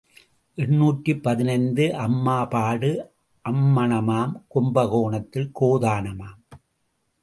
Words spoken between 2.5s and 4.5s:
பாடு அம்மணமாம்